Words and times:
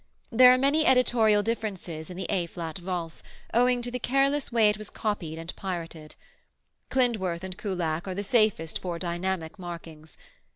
There 0.31 0.51
are 0.51 0.57
many 0.57 0.83
editorial 0.83 1.43
differences 1.43 2.09
in 2.09 2.17
the 2.17 2.25
A 2.27 2.47
flat 2.47 2.79
Valse, 2.79 3.21
owing 3.53 3.83
to 3.83 3.91
the 3.91 3.99
careless 3.99 4.51
way 4.51 4.67
it 4.67 4.79
was 4.79 4.89
copied 4.89 5.37
and 5.37 5.55
pirated. 5.55 6.15
Klindworth 6.89 7.43
and 7.43 7.55
Kullak 7.55 8.07
are 8.07 8.15
the 8.15 8.23
safest 8.23 8.79
for 8.79 8.97
dynamic 8.97 9.59
markings. 9.59 10.17